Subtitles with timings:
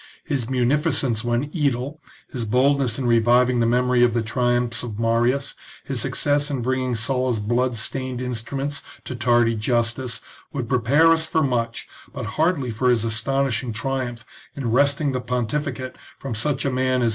[0.23, 5.53] His munificence when aedile, his boldness in reviving the memory of the triumphs of Marius,
[5.83, 10.19] his success in bringing Sulla's blood stained instruments to tardy justice,
[10.51, 14.25] would prepare us for much, but hardly for his astonishing triumph
[14.55, 17.09] in wresting the pontificate from such a man as Q.